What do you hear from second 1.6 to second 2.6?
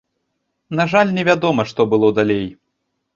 што было далей.